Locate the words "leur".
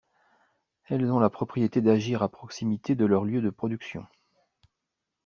3.05-3.23